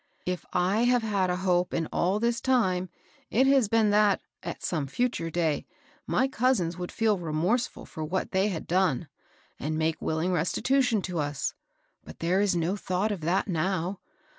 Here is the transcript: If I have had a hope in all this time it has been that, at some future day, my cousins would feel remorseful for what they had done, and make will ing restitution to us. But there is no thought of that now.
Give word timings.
If 0.25 0.47
I 0.51 0.85
have 0.85 1.03
had 1.03 1.29
a 1.29 1.35
hope 1.45 1.75
in 1.75 1.85
all 1.93 2.19
this 2.19 2.41
time 2.41 2.89
it 3.29 3.45
has 3.45 3.67
been 3.67 3.91
that, 3.91 4.19
at 4.41 4.63
some 4.63 4.87
future 4.87 5.29
day, 5.29 5.67
my 6.07 6.27
cousins 6.27 6.75
would 6.75 6.91
feel 6.91 7.19
remorseful 7.19 7.85
for 7.85 8.03
what 8.03 8.31
they 8.31 8.47
had 8.47 8.65
done, 8.65 9.09
and 9.59 9.77
make 9.77 10.01
will 10.01 10.17
ing 10.17 10.31
restitution 10.33 11.03
to 11.03 11.19
us. 11.19 11.53
But 12.03 12.17
there 12.17 12.41
is 12.41 12.55
no 12.55 12.75
thought 12.75 13.11
of 13.11 13.21
that 13.21 13.47
now. 13.47 13.99